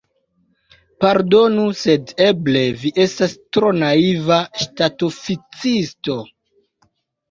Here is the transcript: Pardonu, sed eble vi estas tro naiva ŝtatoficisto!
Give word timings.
Pardonu, 1.03 1.65
sed 1.83 2.15
eble 2.29 2.65
vi 2.87 2.95
estas 3.07 3.37
tro 3.45 3.73
naiva 3.85 4.41
ŝtatoficisto! 4.67 6.23